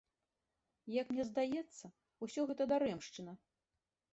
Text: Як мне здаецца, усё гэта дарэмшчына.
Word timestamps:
Як 1.01 1.11
мне 1.17 1.25
здаецца, 1.31 1.85
усё 2.29 2.41
гэта 2.53 2.63
дарэмшчына. 2.73 3.33